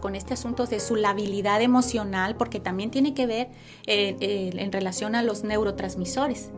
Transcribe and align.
con 0.00 0.14
este 0.14 0.34
asunto 0.34 0.66
de 0.66 0.80
su 0.80 0.96
labilidad 0.96 1.62
emocional, 1.62 2.36
porque 2.36 2.60
también 2.60 2.90
tiene 2.90 3.14
que 3.14 3.26
ver 3.26 3.48
eh, 3.86 4.16
eh, 4.20 4.50
en 4.54 4.72
relación 4.72 5.14
a 5.14 5.22
los 5.22 5.44
neurotransmisores. 5.44 6.50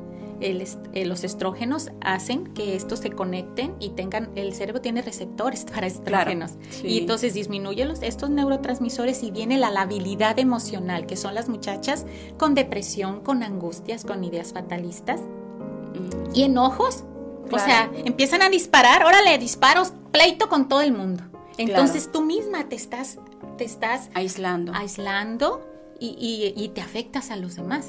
Eh, 0.43 1.05
los 1.05 1.23
estrógenos 1.23 1.91
hacen 2.01 2.47
que 2.55 2.75
estos 2.75 3.01
se 3.01 3.11
conecten 3.11 3.75
y 3.79 3.91
tengan, 3.91 4.31
el 4.37 4.55
cerebro 4.55 4.81
tiene 4.81 5.03
receptores 5.03 5.67
para 5.67 5.87
estrógenos. 5.87 6.53
Y 6.83 6.99
entonces 6.99 7.35
disminuye 7.35 7.85
los, 7.85 8.03
estos 8.03 8.31
neurotransmisores 8.31 9.23
y 9.23 9.31
viene 9.31 9.59
la 9.59 9.71
labilidad 9.71 10.39
emocional, 10.39 11.07
que 11.07 11.17
son 11.17 11.35
las 11.35 11.51
muchachas 11.51 12.07
con 12.39 12.55
depresión, 12.55 13.21
con 13.21 13.43
angustias, 13.43 14.05
con 14.05 14.25
ideas 14.25 14.55
fatalistas 14.55 15.21
mm. 15.21 16.35
y 16.35 16.45
enojos. 16.45 17.05
O 17.53 17.59
sea, 17.59 17.91
empiezan 18.05 18.43
a 18.43 18.49
disparar, 18.49 19.05
órale, 19.05 19.37
disparos, 19.37 19.93
pleito 20.13 20.49
con 20.49 20.69
todo 20.69 20.81
el 20.81 20.93
mundo. 20.93 21.25
Entonces 21.59 22.11
tú 22.11 22.23
misma 22.23 22.69
te 22.69 22.77
estás, 22.77 23.19
te 23.61 23.67
estás 23.67 24.09
aislando, 24.15 24.73
aislando 24.75 25.61
y, 26.01 26.71
te 26.75 26.81
afectas 26.81 27.31
a 27.31 27.37
los 27.37 27.57
demás, 27.57 27.89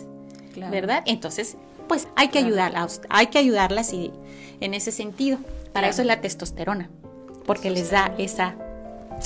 ¿verdad? 0.70 1.02
Entonces, 1.06 1.56
pues 1.88 2.10
hay 2.18 2.28
que 2.28 2.40
ayudarlas, 2.40 3.00
hay 3.08 3.28
que 3.28 3.38
ayudarlas 3.38 3.94
y, 3.94 4.12
en 4.60 4.74
ese 4.74 4.92
sentido. 4.92 5.38
Para 5.72 5.88
eso 5.88 6.02
es 6.02 6.08
la 6.10 6.20
testosterona, 6.20 6.90
porque 7.46 7.70
les 7.70 7.90
da 7.90 8.14
esa 8.18 8.58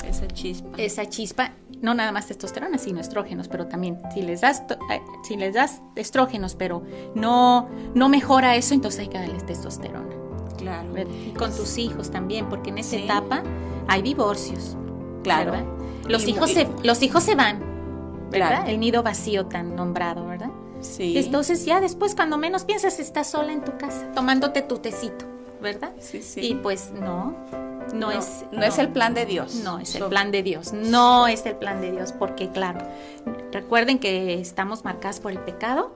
esa 0.08 0.28
chispa. 0.28 0.68
Esa 0.76 1.08
chispa, 1.08 1.50
no 1.82 1.94
nada 1.94 2.12
más 2.12 2.28
testosterona, 2.28 2.78
sino 2.78 3.00
estrógenos, 3.00 3.48
pero 3.48 3.66
también 3.66 4.00
si 4.14 4.22
les 4.22 4.42
das 4.42 4.62
eh, 4.92 5.00
si 5.24 5.36
les 5.36 5.52
das 5.52 5.80
estrógenos, 5.96 6.54
pero 6.54 6.84
no 7.16 7.68
no 7.96 8.08
mejora 8.08 8.54
eso, 8.54 8.72
entonces 8.72 9.00
hay 9.00 9.08
que 9.08 9.18
darles 9.18 9.44
testosterona. 9.44 10.14
Claro. 10.56 10.94
con 11.36 11.54
tus 11.54 11.76
hijos 11.76 12.12
también, 12.12 12.48
porque 12.48 12.70
en 12.70 12.78
esa 12.78 12.96
etapa 12.96 13.42
hay 13.88 14.02
divorcios. 14.02 14.76
Claro. 15.24 15.76
Los 16.08 16.26
hijos, 16.26 16.50
se, 16.50 16.68
los 16.82 17.02
hijos 17.02 17.22
se 17.22 17.34
van, 17.34 17.60
¿verdad? 18.30 18.68
El 18.68 18.80
nido 18.80 19.02
vacío 19.02 19.46
tan 19.46 19.76
nombrado, 19.76 20.26
¿verdad? 20.26 20.50
Sí. 20.80 21.16
Entonces 21.18 21.64
ya 21.64 21.80
después, 21.80 22.14
cuando 22.14 22.38
menos 22.38 22.64
piensas, 22.64 22.98
estás 22.98 23.30
sola 23.30 23.52
en 23.52 23.64
tu 23.64 23.76
casa, 23.78 24.10
tomándote 24.14 24.62
tu 24.62 24.78
tecito, 24.78 25.24
¿verdad? 25.60 25.92
Sí, 25.98 26.22
sí. 26.22 26.40
Y 26.40 26.54
pues 26.54 26.92
no, 26.92 27.34
no, 27.94 28.10
es... 28.10 28.44
No, 28.52 28.62
es 28.62 28.78
el 28.78 28.88
plan 28.88 29.14
de 29.14 29.26
Dios. 29.26 29.56
No 29.56 29.78
es 29.78 29.94
el 29.94 30.04
plan 30.04 30.30
de 30.30 30.42
Dios, 30.42 30.72
no 30.72 31.26
es 31.26 31.46
el 31.46 31.56
plan 31.56 31.80
de 31.80 31.92
Dios, 31.92 32.12
porque 32.12 32.50
claro, 32.50 32.80
recuerden 33.52 33.98
que 33.98 34.40
estamos 34.40 34.84
marcadas 34.84 35.20
por 35.20 35.32
el 35.32 35.38
pecado 35.38 35.94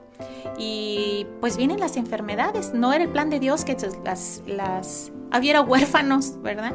y 0.57 1.27
pues 1.39 1.57
vienen 1.57 1.79
las 1.79 1.97
enfermedades, 1.97 2.73
no 2.73 2.93
era 2.93 3.03
el 3.03 3.09
plan 3.09 3.29
de 3.29 3.39
Dios 3.39 3.65
que 3.65 3.77
las, 4.03 4.41
las 4.45 5.11
hubiera 5.37 5.61
huérfanos, 5.61 6.41
¿verdad? 6.41 6.73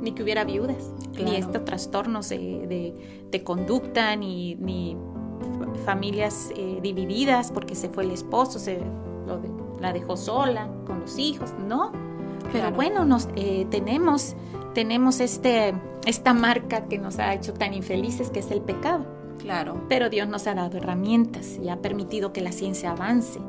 Ni 0.00 0.12
que 0.12 0.22
hubiera 0.22 0.44
viudas, 0.44 0.92
ni 1.22 1.36
estos 1.36 1.64
trastornos 1.64 2.28
de, 2.28 3.42
conducta, 3.44 4.16
ni, 4.16 4.54
ni 4.56 4.96
familias 5.84 6.50
eh, 6.56 6.78
divididas 6.82 7.50
porque 7.50 7.74
se 7.74 7.88
fue 7.88 8.04
el 8.04 8.10
esposo, 8.10 8.58
se 8.58 8.80
la 9.80 9.92
dejó 9.92 10.16
sola 10.16 10.68
con 10.86 11.00
los 11.00 11.18
hijos, 11.18 11.52
¿no? 11.66 11.92
Pero 12.52 12.70
bueno, 12.72 13.04
nos, 13.04 13.28
eh, 13.36 13.66
tenemos, 13.70 14.34
tenemos 14.74 15.20
este, 15.20 15.74
esta 16.06 16.34
marca 16.34 16.86
que 16.86 16.98
nos 16.98 17.18
ha 17.18 17.34
hecho 17.34 17.52
tan 17.54 17.74
infelices 17.74 18.30
que 18.30 18.40
es 18.40 18.50
el 18.50 18.60
pecado. 18.60 19.06
Claro. 19.38 19.80
Pero 19.88 20.10
Dios 20.10 20.28
nos 20.28 20.46
ha 20.46 20.54
dado 20.54 20.76
herramientas 20.78 21.58
y 21.62 21.68
ha 21.68 21.80
permitido 21.80 22.32
que 22.32 22.40
la 22.40 22.52
ciencia 22.52 22.90
avance 22.90 23.40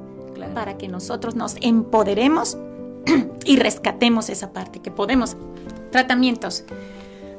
para 0.53 0.77
que 0.77 0.87
nosotros 0.87 1.35
nos 1.35 1.55
empoderemos 1.61 2.57
y 3.45 3.57
rescatemos 3.57 4.29
esa 4.29 4.53
parte 4.53 4.79
que 4.79 4.91
podemos 4.91 5.35
Tratamientos. 5.91 6.63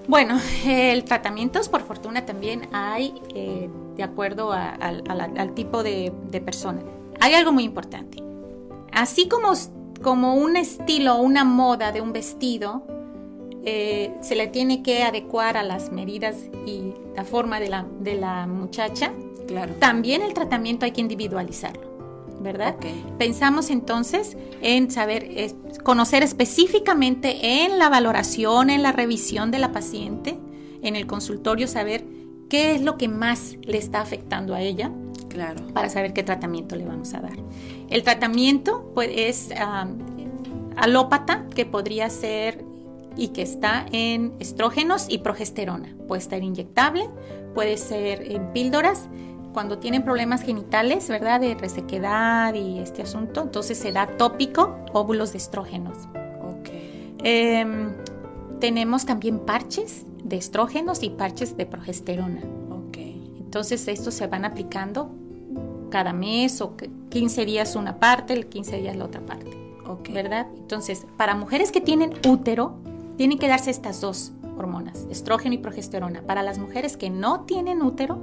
Bueno, 0.08 0.38
el 0.66 1.04
tratamientos, 1.04 1.68
por 1.68 1.82
fortuna, 1.82 2.26
también 2.26 2.68
hay 2.72 3.14
eh, 3.34 3.70
de 3.96 4.02
acuerdo 4.02 4.52
al 4.52 5.52
tipo 5.54 5.82
de, 5.82 6.12
persona. 6.44 6.82
Hay 7.20 7.34
algo 7.34 7.52
muy 7.52 7.64
importante. 7.64 8.22
Así 8.92 9.28
como, 9.28 9.52
como 10.02 10.34
un 10.34 10.56
estilo 10.56 11.14
o 11.14 11.22
una 11.22 11.44
moda 11.44 11.92
de 11.92 12.00
un 12.00 12.12
vestido, 12.12 12.86
eh, 13.64 14.12
se 14.20 14.34
le 14.34 14.48
tiene 14.48 14.82
que 14.82 15.04
adecuar 15.04 15.56
a 15.56 15.62
las 15.62 15.92
medidas 15.92 16.36
y 16.66 16.92
la 17.14 17.24
forma 17.24 17.60
de 17.60 17.68
la, 17.68 17.86
de 18.00 18.16
la 18.16 18.46
muchacha, 18.46 19.12
claro. 19.46 19.74
también 19.78 20.20
el 20.22 20.34
tratamiento 20.34 20.84
hay 20.84 20.90
que 20.90 21.00
individualizarlo. 21.00 21.91
¿Verdad? 22.42 22.76
Pensamos 23.18 23.70
entonces 23.70 24.36
en 24.60 24.90
saber, 24.90 25.54
conocer 25.82 26.22
específicamente 26.22 27.64
en 27.64 27.78
la 27.78 27.88
valoración, 27.88 28.70
en 28.70 28.82
la 28.82 28.92
revisión 28.92 29.50
de 29.50 29.58
la 29.58 29.72
paciente, 29.72 30.38
en 30.82 30.96
el 30.96 31.06
consultorio, 31.06 31.68
saber 31.68 32.04
qué 32.48 32.74
es 32.74 32.82
lo 32.82 32.98
que 32.98 33.08
más 33.08 33.56
le 33.62 33.78
está 33.78 34.00
afectando 34.00 34.54
a 34.54 34.60
ella. 34.60 34.90
Claro. 35.28 35.66
Para 35.72 35.88
saber 35.88 36.12
qué 36.12 36.22
tratamiento 36.22 36.76
le 36.76 36.84
vamos 36.84 37.14
a 37.14 37.20
dar. 37.20 37.38
El 37.88 38.02
tratamiento 38.02 38.90
pues, 38.94 39.10
es 39.14 39.48
alópata, 40.76 41.46
que 41.54 41.64
podría 41.64 42.10
ser 42.10 42.64
y 43.16 43.28
que 43.28 43.42
está 43.42 43.86
en 43.92 44.34
estrógenos 44.38 45.06
y 45.08 45.18
progesterona. 45.18 45.94
Puede 46.08 46.20
estar 46.20 46.42
inyectable, 46.42 47.08
puede 47.54 47.76
ser 47.76 48.30
en 48.30 48.52
píldoras 48.52 49.08
cuando 49.52 49.78
tienen 49.78 50.02
problemas 50.02 50.42
genitales, 50.42 51.08
¿verdad? 51.08 51.40
De 51.40 51.54
resequedad 51.54 52.54
y 52.54 52.78
este 52.78 53.02
asunto, 53.02 53.42
entonces 53.42 53.78
se 53.78 53.92
da 53.92 54.06
tópico 54.06 54.76
óvulos 54.92 55.32
de 55.32 55.38
estrógenos. 55.38 55.96
Ok. 56.42 56.70
Em, 57.24 57.92
tenemos 58.60 59.06
también 59.06 59.40
parches 59.40 60.04
de 60.24 60.36
estrógenos 60.36 61.02
y 61.02 61.10
parches 61.10 61.56
de 61.56 61.66
progesterona. 61.66 62.40
Ok. 62.70 62.98
Entonces 63.38 63.86
estos 63.88 64.14
se 64.14 64.26
van 64.26 64.44
aplicando 64.44 65.10
cada 65.90 66.12
mes 66.12 66.60
o 66.60 66.74
15 67.10 67.44
días 67.44 67.76
una 67.76 67.98
parte, 67.98 68.48
15 68.48 68.78
días 68.78 68.96
la 68.96 69.04
otra 69.04 69.20
parte. 69.20 69.50
Ok. 69.86 70.10
¿Verdad? 70.12 70.46
Entonces, 70.56 71.06
para 71.16 71.34
mujeres 71.34 71.70
que 71.70 71.80
tienen 71.80 72.12
útero, 72.26 72.76
tienen 73.16 73.38
que 73.38 73.48
darse 73.48 73.70
estas 73.70 74.00
dos 74.00 74.32
hormonas, 74.56 75.06
estrógeno 75.10 75.54
y 75.54 75.58
progesterona. 75.58 76.22
Para 76.22 76.42
las 76.42 76.58
mujeres 76.58 76.96
que 76.96 77.10
no 77.10 77.40
tienen 77.42 77.82
útero, 77.82 78.18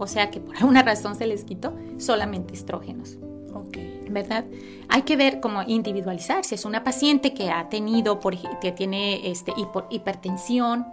o 0.00 0.06
sea 0.06 0.30
que 0.30 0.40
por 0.40 0.56
alguna 0.58 0.82
razón 0.82 1.14
se 1.14 1.26
les 1.26 1.44
quitó, 1.44 1.74
solamente 1.98 2.54
estrógenos. 2.54 3.18
Ok. 3.54 3.78
¿Verdad? 4.10 4.44
Hay 4.88 5.02
que 5.02 5.16
ver 5.16 5.38
cómo 5.40 5.62
individualizar. 5.62 6.44
Si 6.44 6.56
es 6.56 6.64
una 6.64 6.82
paciente 6.82 7.32
que 7.32 7.50
ha 7.50 7.68
tenido, 7.68 8.18
por, 8.18 8.36
que 8.58 8.72
tiene 8.72 9.30
este, 9.30 9.52
hipertensión, 9.90 10.86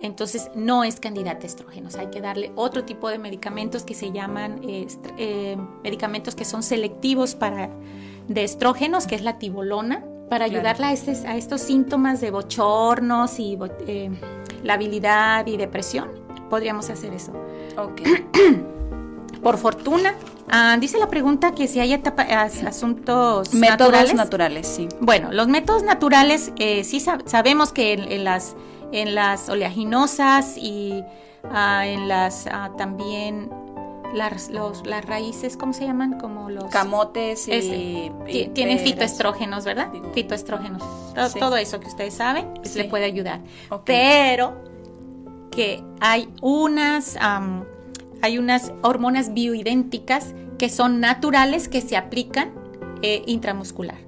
entonces 0.00 0.50
no 0.54 0.82
es 0.82 0.98
candidata 0.98 1.42
a 1.42 1.46
estrógenos. 1.46 1.96
Hay 1.96 2.06
que 2.06 2.22
darle 2.22 2.52
otro 2.56 2.84
tipo 2.84 3.10
de 3.10 3.18
medicamentos 3.18 3.84
que 3.84 3.94
se 3.94 4.12
llaman 4.12 4.60
eh, 4.66 5.56
medicamentos 5.82 6.34
que 6.34 6.46
son 6.46 6.62
selectivos 6.62 7.34
para 7.34 7.70
de 8.28 8.44
estrógenos, 8.44 9.06
que 9.06 9.14
es 9.14 9.22
la 9.22 9.38
tibolona, 9.38 10.02
para 10.30 10.46
ayudarla 10.46 10.88
a, 10.88 10.90
a, 10.90 11.36
estos 11.36 11.60
síntomas 11.60 12.22
de 12.22 12.30
bochornos 12.30 13.38
y 13.38 13.58
eh, 13.86 14.10
la 14.62 14.74
habilidad 14.74 15.46
y 15.46 15.58
depresión 15.58 16.23
podríamos 16.54 16.88
hacer 16.88 17.12
eso. 17.12 17.32
Ok. 17.76 18.02
Por 19.42 19.58
fortuna, 19.58 20.14
ah, 20.48 20.76
dice 20.78 20.98
la 20.98 21.08
pregunta 21.08 21.52
que 21.52 21.66
si 21.66 21.80
hay 21.80 22.00
asuntos 22.64 23.52
métodos 23.52 24.14
naturales. 24.14 24.68
sí. 24.68 24.88
Bueno, 25.00 25.32
los 25.32 25.48
métodos 25.48 25.82
naturales 25.82 26.52
eh, 26.60 26.84
sí 26.84 27.00
sabemos 27.00 27.72
que 27.72 27.94
en, 27.94 28.22
las 28.22 28.54
en 28.92 29.16
las 29.16 29.48
oleaginosas 29.48 30.56
y 30.56 31.02
ah, 31.50 31.88
en 31.88 32.06
las 32.06 32.46
ah, 32.46 32.70
también 32.78 33.50
las, 34.14 34.48
las 34.48 35.04
raíces, 35.04 35.56
¿cómo 35.56 35.72
se 35.72 35.84
llaman? 35.84 36.20
Como 36.20 36.50
los 36.50 36.66
camotes 36.66 37.48
y, 37.48 38.12
tienen 38.54 38.78
fitoestrógenos, 38.78 39.64
¿verdad? 39.64 39.90
Fitoestrógenos. 40.14 40.84
Todo, 41.36 41.56
eso 41.56 41.80
que 41.80 41.88
ustedes 41.88 42.14
saben 42.14 42.46
le 42.76 42.84
puede 42.84 43.06
ayudar. 43.06 43.40
Pero 43.84 44.73
que 45.54 45.82
hay 46.00 46.28
unas, 46.42 47.16
hay 48.22 48.38
unas 48.38 48.72
hormonas 48.82 49.34
bioidénticas 49.34 50.34
que 50.58 50.68
son 50.68 51.00
naturales 51.00 51.68
que 51.68 51.80
se 51.80 51.96
aplican 51.96 52.52
eh, 53.02 53.22
intramuscular. 53.26 53.98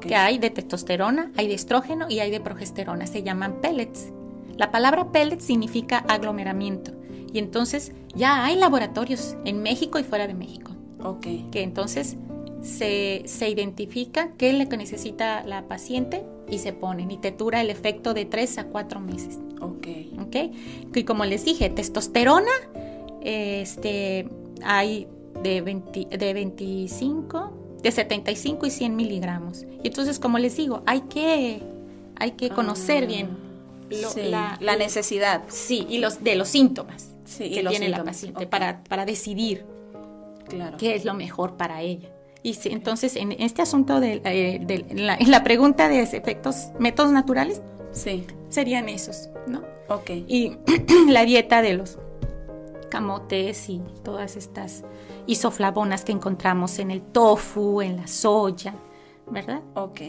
Que 0.00 0.16
hay 0.16 0.38
de 0.38 0.48
testosterona, 0.48 1.30
hay 1.36 1.46
de 1.46 1.54
estrógeno 1.54 2.06
y 2.08 2.20
hay 2.20 2.30
de 2.30 2.40
progesterona. 2.40 3.06
Se 3.06 3.22
llaman 3.22 3.60
pellets. 3.60 4.12
La 4.56 4.70
palabra 4.70 5.12
pellets 5.12 5.44
significa 5.44 5.98
aglomeramiento. 6.08 6.92
Y 7.32 7.38
entonces 7.38 7.92
ya 8.14 8.46
hay 8.46 8.56
laboratorios 8.56 9.36
en 9.44 9.62
México 9.62 9.98
y 9.98 10.04
fuera 10.04 10.26
de 10.26 10.32
México. 10.32 10.72
Que 11.20 11.62
entonces 11.62 12.16
se, 12.62 13.24
se 13.26 13.50
identifica 13.50 14.30
qué 14.38 14.50
es 14.50 14.58
lo 14.58 14.66
que 14.70 14.78
necesita 14.78 15.44
la 15.44 15.68
paciente 15.68 16.24
y 16.48 16.58
se 16.58 16.72
ponen 16.72 17.10
y 17.10 17.18
te 17.18 17.30
dura 17.30 17.60
el 17.60 17.70
efecto 17.70 18.14
de 18.14 18.24
3 18.24 18.58
a 18.58 18.64
4 18.66 19.00
meses. 19.00 19.38
Ok. 19.60 19.86
Ok. 20.20 20.36
Y 20.94 21.04
como 21.04 21.24
les 21.24 21.44
dije, 21.44 21.70
testosterona, 21.70 22.50
este, 23.22 24.28
hay 24.62 25.06
de, 25.42 25.60
20, 25.60 26.16
de 26.16 26.34
25, 26.34 27.78
de 27.82 27.90
75 27.90 28.66
y 28.66 28.70
100 28.70 28.96
miligramos. 28.96 29.64
Y 29.82 29.88
entonces, 29.88 30.18
como 30.18 30.38
les 30.38 30.56
digo, 30.56 30.82
hay 30.86 31.02
que, 31.02 31.62
hay 32.16 32.32
que 32.32 32.50
conocer 32.50 33.04
ah, 33.04 33.06
bien. 33.06 33.28
la, 34.60 34.76
necesidad. 34.76 35.44
Sí, 35.48 35.86
y 35.88 35.98
los 35.98 36.22
de 36.22 36.36
los 36.36 36.48
síntomas 36.48 37.14
que 37.38 37.64
tiene 37.68 37.88
la 37.88 38.04
paciente 38.04 38.46
para, 38.46 38.84
para 38.84 39.04
decidir 39.04 39.64
claro. 40.48 40.76
qué 40.76 40.94
es 40.94 41.04
lo 41.04 41.14
mejor 41.14 41.56
para 41.56 41.82
ella. 41.82 42.13
Y 42.44 42.56
entonces, 42.66 43.16
en 43.16 43.32
este 43.32 43.62
asunto 43.62 44.00
de, 44.00 44.20
eh, 44.22 44.86
la, 44.94 45.16
en 45.16 45.30
la 45.30 45.42
pregunta 45.42 45.88
de 45.88 46.02
efectos, 46.02 46.68
métodos 46.78 47.10
naturales, 47.10 47.62
sí. 47.90 48.26
serían 48.50 48.90
esos, 48.90 49.30
¿no? 49.46 49.62
Ok. 49.88 50.10
Y 50.28 50.58
la 51.08 51.24
dieta 51.24 51.62
de 51.62 51.72
los 51.72 51.98
camotes 52.90 53.70
y 53.70 53.80
todas 54.04 54.36
estas 54.36 54.84
isoflavonas 55.26 56.04
que 56.04 56.12
encontramos 56.12 56.78
en 56.78 56.90
el 56.90 57.00
tofu, 57.00 57.80
en 57.80 57.96
la 57.96 58.06
soya, 58.06 58.74
¿verdad? 59.30 59.62
Ok. 59.74 60.02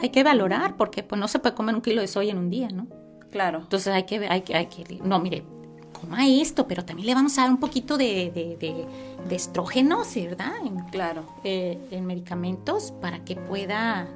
Hay 0.00 0.08
que 0.10 0.24
valorar 0.24 0.78
porque 0.78 1.02
pues 1.02 1.20
no 1.20 1.28
se 1.28 1.40
puede 1.40 1.54
comer 1.54 1.74
un 1.74 1.82
kilo 1.82 2.00
de 2.00 2.08
soya 2.08 2.32
en 2.32 2.38
un 2.38 2.48
día, 2.48 2.68
¿no? 2.68 2.86
Claro. 3.30 3.58
Entonces 3.58 3.92
hay 3.92 4.04
que, 4.04 4.26
hay 4.26 4.40
que, 4.40 4.56
hay 4.56 4.66
que, 4.66 4.98
no, 5.04 5.18
mire, 5.18 5.44
coma 6.02 6.26
esto, 6.26 6.66
pero 6.66 6.84
también 6.84 7.06
le 7.06 7.14
vamos 7.14 7.38
a 7.38 7.42
dar 7.42 7.50
un 7.50 7.58
poquito 7.58 7.96
de, 7.96 8.30
de, 8.58 9.34
estrógenos, 9.34 10.14
¿verdad? 10.14 10.52
claro. 10.90 11.24
Eh, 11.44 11.78
en 11.90 12.04
medicamentos 12.06 12.92
para 13.00 13.24
que 13.24 13.36
pueda 13.36 14.08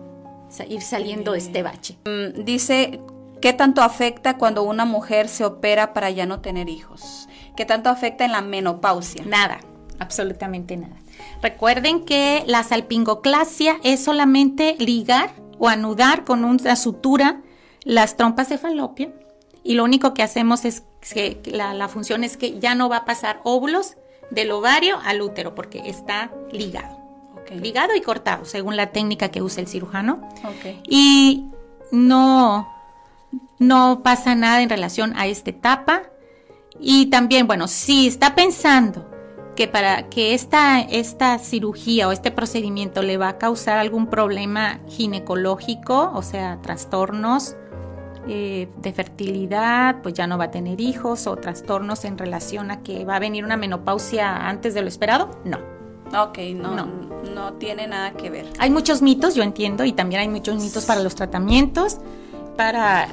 ir 0.69 0.83
saliendo 0.83 1.33
de 1.33 1.39
este 1.39 1.63
bache. 1.63 1.97
Mm, 2.05 2.45
dice, 2.45 3.01
¿qué 3.41 3.53
tanto 3.53 3.83
afecta 3.83 4.37
cuando 4.37 4.63
una 4.63 4.85
mujer 4.85 5.29
se 5.29 5.45
opera 5.45 5.93
para 5.93 6.11
ya 6.11 6.27
no 6.27 6.41
tener 6.41 6.69
hijos? 6.69 7.29
¿Qué 7.57 7.65
tanto 7.65 7.89
afecta 7.89 8.25
en 8.25 8.33
la 8.33 8.43
menopausia? 8.43 9.25
Nada, 9.25 9.61
absolutamente 9.99 10.77
nada. 10.77 10.97
Recuerden 11.43 12.05
que 12.05 12.45
la 12.47 12.63
salpingoclasia 12.63 13.77
es 13.83 14.05
solamente 14.05 14.77
ligar 14.79 15.35
o 15.59 15.69
anudar 15.69 16.25
con 16.25 16.45
una 16.45 16.77
sutura 16.77 17.41
las 17.85 18.17
trompas 18.17 18.49
de 18.49 18.59
falopio 18.59 19.13
y 19.67 19.75
lo 19.75 19.85
único 19.85 20.15
que 20.15 20.23
hacemos 20.23 20.65
es 20.65 20.85
que 21.13 21.41
la, 21.47 21.89
función 21.89 22.25
es 22.25 22.37
que 22.37 22.59
ya 22.59 22.75
no 22.75 22.89
va 22.89 22.99
a 22.99 23.05
pasar 23.05 23.41
óvulos 23.45 23.97
del 24.31 24.51
ovario 24.51 24.99
al 25.05 25.23
útero 25.23 25.55
porque 25.55 25.83
está 25.87 26.31
ligado. 26.53 26.97
Ligado 27.51 27.95
y 27.95 28.01
cortado, 28.01 28.45
según 28.45 28.77
la 28.77 28.91
técnica 28.91 29.29
que 29.29 29.41
usa 29.41 29.61
el 29.61 29.69
cirujano. 29.69 30.29
Y 30.89 31.47
no, 31.93 32.69
no 33.59 34.01
pasa 34.03 34.35
nada 34.35 34.63
en 34.63 34.69
relación 34.69 35.17
a 35.17 35.27
esta 35.27 35.51
etapa. 35.51 36.03
Y 36.81 37.07
también, 37.07 37.47
bueno, 37.47 37.69
si 37.69 38.09
está 38.09 38.35
pensando 38.35 39.09
que 39.55 39.69
para 39.69 40.09
que 40.09 40.35
esta, 40.35 40.81
esta 40.81 41.39
cirugía 41.39 42.09
o 42.09 42.13
este 42.13 42.31
procedimiento 42.31 43.03
le 43.03 43.17
va 43.17 43.31
a 43.31 43.39
causar 43.39 43.79
algún 43.79 44.09
problema 44.09 44.81
ginecológico, 44.89 46.13
o 46.15 46.23
sea, 46.23 46.61
trastornos 46.63 47.57
eh, 48.29 48.69
de 48.77 48.93
fertilidad, 48.93 50.03
pues 50.03 50.15
ya 50.15 50.27
no 50.27 50.39
va 50.39 50.45
a 50.45 50.51
tener 50.51 50.81
hijos 50.81 51.27
o 51.27 51.37
trastornos 51.37 52.05
en 52.05 52.19
relación 52.19 52.71
a 52.71 52.83
que 52.83 53.05
va 53.05 53.17
a 53.17 53.19
venir 53.19 53.45
una 53.45 53.57
menopausia 53.57 54.49
antes 54.49 54.75
de 54.75 54.83
lo 54.83 54.89
esperado, 54.89 55.31
no. 55.45 55.59
Ok, 56.17 56.39
no, 56.55 56.75
no, 56.75 56.87
no 57.35 57.55
tiene 57.55 57.87
nada 57.89 58.13
que 58.13 58.31
ver. 58.31 58.47
Hay 58.59 58.71
muchos 58.71 59.03
mitos, 59.03 59.35
yo 59.35 59.43
entiendo, 59.43 59.85
y 59.85 59.93
también 59.93 60.21
hay 60.21 60.29
muchos 60.29 60.63
mitos 60.63 60.85
para 60.85 61.01
los 61.03 61.15
tratamientos. 61.15 61.99
Para, 62.57 63.09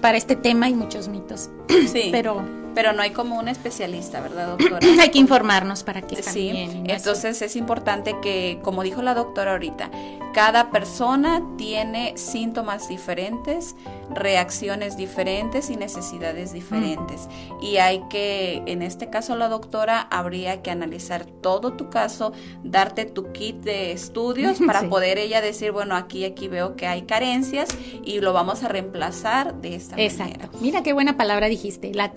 para 0.00 0.16
este 0.16 0.36
tema 0.36 0.66
hay 0.66 0.74
muchos 0.74 1.08
mitos. 1.08 1.50
Sí. 1.92 2.08
Pero 2.12 2.42
pero 2.76 2.92
no 2.92 3.00
hay 3.00 3.10
como 3.12 3.38
un 3.38 3.48
especialista, 3.48 4.20
¿verdad, 4.20 4.48
doctora? 4.58 4.86
hay 5.00 5.08
que 5.08 5.18
informarnos 5.18 5.82
para 5.82 6.02
que 6.02 6.22
sí. 6.22 6.50
Entonces 6.86 7.40
es 7.40 7.56
importante 7.56 8.16
que, 8.20 8.60
como 8.62 8.82
dijo 8.82 9.00
la 9.00 9.14
doctora 9.14 9.52
ahorita, 9.52 9.90
cada 10.34 10.70
persona 10.70 11.42
tiene 11.56 12.12
síntomas 12.18 12.90
diferentes, 12.90 13.74
reacciones 14.10 14.98
diferentes 14.98 15.70
y 15.70 15.76
necesidades 15.76 16.52
diferentes. 16.52 17.26
Y 17.62 17.78
hay 17.78 18.02
que, 18.10 18.62
en 18.66 18.82
este 18.82 19.08
caso 19.08 19.34
la 19.36 19.48
doctora, 19.48 20.02
habría 20.10 20.60
que 20.60 20.70
analizar 20.70 21.24
todo 21.24 21.72
tu 21.72 21.88
caso, 21.88 22.32
darte 22.62 23.06
tu 23.06 23.32
kit 23.32 23.56
de 23.62 23.92
estudios 23.92 24.58
para 24.66 24.90
poder 24.90 25.16
ella 25.16 25.40
decir, 25.40 25.72
bueno, 25.72 25.96
aquí, 25.96 26.26
aquí 26.26 26.48
veo 26.48 26.76
que 26.76 26.86
hay 26.86 27.02
carencias 27.02 27.70
y 28.04 28.20
lo 28.20 28.34
vamos 28.34 28.62
a 28.62 28.68
reemplazar 28.68 29.54
de 29.62 29.76
esta 29.76 29.96
manera. 29.96 30.12
Exacto. 30.12 30.58
Mira 30.60 30.82
qué 30.82 30.92
buena 30.92 31.16
palabra 31.16 31.48
dijiste, 31.48 31.94
la 31.94 32.12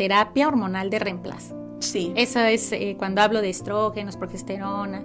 terapia 0.49 0.55
hormonal 0.55 0.89
de 0.89 0.99
reemplazo. 0.99 1.55
Sí. 1.79 2.11
Eso 2.15 2.39
es 2.41 2.71
eh, 2.71 2.95
cuando 2.97 3.21
hablo 3.21 3.41
de 3.41 3.49
estrógenos, 3.49 4.17
progesterona, 4.17 5.03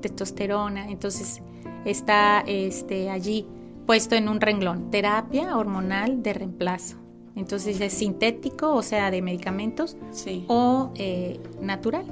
testosterona. 0.00 0.90
Entonces 0.90 1.42
está 1.84 2.40
este, 2.46 3.10
allí 3.10 3.46
puesto 3.86 4.14
en 4.14 4.28
un 4.28 4.40
renglón, 4.40 4.90
terapia 4.90 5.56
hormonal 5.56 6.22
de 6.22 6.32
reemplazo. 6.32 6.96
Entonces 7.36 7.80
es 7.80 7.92
sintético, 7.92 8.74
o 8.74 8.82
sea, 8.82 9.10
de 9.10 9.22
medicamentos, 9.22 9.96
sí. 10.10 10.44
o 10.48 10.90
eh, 10.96 11.40
natural, 11.60 12.04